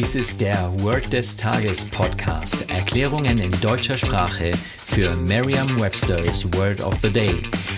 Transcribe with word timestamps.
Dies 0.00 0.14
ist 0.14 0.40
der 0.40 0.72
Word 0.82 1.12
des 1.12 1.36
Tages 1.36 1.84
Podcast. 1.84 2.70
Erklärungen 2.70 3.36
in 3.36 3.50
deutscher 3.60 3.98
Sprache 3.98 4.50
für 4.54 5.14
Merriam-Webster's 5.14 6.50
Word 6.54 6.80
of 6.80 6.96
the 7.02 7.12
Day. 7.12 7.34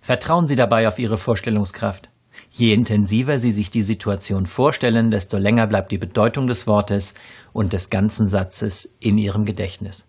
Vertrauen 0.00 0.46
Sie 0.46 0.56
dabei 0.56 0.86
auf 0.86 0.98
Ihre 0.98 1.18
Vorstellungskraft. 1.18 2.10
Je 2.52 2.72
intensiver 2.72 3.38
Sie 3.38 3.52
sich 3.52 3.70
die 3.70 3.82
Situation 3.82 4.46
vorstellen, 4.46 5.10
desto 5.10 5.36
länger 5.36 5.66
bleibt 5.66 5.90
die 5.92 5.98
Bedeutung 5.98 6.46
des 6.46 6.66
Wortes 6.66 7.14
und 7.52 7.72
des 7.72 7.90
ganzen 7.90 8.28
Satzes 8.28 8.94
in 9.00 9.18
Ihrem 9.18 9.44
Gedächtnis. 9.44 10.08